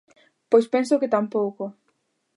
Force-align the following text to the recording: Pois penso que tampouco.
Pois 0.49 0.65
penso 0.73 0.99
que 1.01 1.13
tampouco. 1.15 1.65